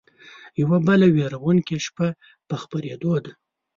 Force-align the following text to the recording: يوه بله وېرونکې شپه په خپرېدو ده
يوه 0.61 0.77
بله 0.87 1.07
وېرونکې 1.15 1.77
شپه 1.85 2.07
په 2.47 2.55
خپرېدو 2.61 3.13
ده 3.23 3.31